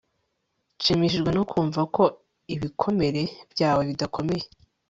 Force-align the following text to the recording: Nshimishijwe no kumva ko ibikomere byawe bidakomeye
Nshimishijwe 0.77 1.29
no 1.33 1.43
kumva 1.51 1.81
ko 1.95 2.03
ibikomere 2.53 3.21
byawe 3.51 3.81
bidakomeye 3.89 4.45